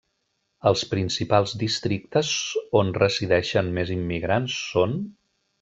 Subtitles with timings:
[0.69, 2.33] Els principals districtes
[2.81, 5.01] on resideixen més immigrants són: